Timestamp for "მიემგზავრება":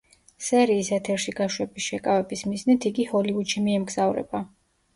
3.69-4.47